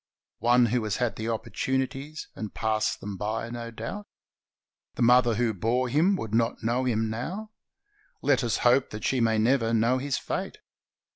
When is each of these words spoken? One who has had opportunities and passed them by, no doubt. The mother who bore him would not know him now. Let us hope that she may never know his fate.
One 0.39 0.65
who 0.65 0.83
has 0.85 0.95
had 0.97 1.21
opportunities 1.27 2.27
and 2.35 2.51
passed 2.55 3.01
them 3.01 3.17
by, 3.17 3.51
no 3.51 3.69
doubt. 3.69 4.07
The 4.95 5.03
mother 5.03 5.35
who 5.35 5.53
bore 5.53 5.89
him 5.89 6.15
would 6.15 6.33
not 6.33 6.63
know 6.63 6.85
him 6.85 7.07
now. 7.07 7.51
Let 8.23 8.43
us 8.43 8.57
hope 8.65 8.89
that 8.89 9.03
she 9.03 9.21
may 9.21 9.37
never 9.37 9.75
know 9.75 9.99
his 9.99 10.17
fate. 10.17 10.57